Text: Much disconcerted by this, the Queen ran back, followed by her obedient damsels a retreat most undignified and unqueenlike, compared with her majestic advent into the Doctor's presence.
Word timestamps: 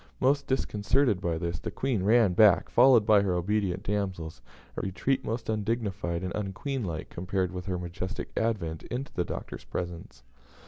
Much 0.19 0.43
disconcerted 0.47 1.21
by 1.21 1.37
this, 1.37 1.59
the 1.59 1.69
Queen 1.69 2.01
ran 2.01 2.33
back, 2.33 2.69
followed 2.71 3.05
by 3.05 3.21
her 3.21 3.35
obedient 3.35 3.83
damsels 3.83 4.41
a 4.75 4.81
retreat 4.81 5.23
most 5.23 5.47
undignified 5.47 6.23
and 6.23 6.33
unqueenlike, 6.33 7.09
compared 7.11 7.51
with 7.51 7.67
her 7.67 7.77
majestic 7.77 8.31
advent 8.35 8.81
into 8.89 9.13
the 9.13 9.23
Doctor's 9.23 9.63
presence. 9.65 10.23